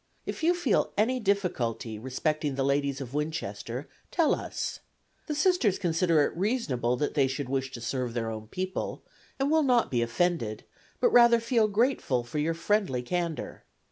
[0.25, 4.79] If you feel any difficulty respecting the ladies of Winchester tell us.
[5.27, 9.03] The Sisters consider it reasonable that they should wish to serve their own people,
[9.39, 10.63] and will not be offended,
[10.99, 13.63] but rather feel grateful for your friendly candor."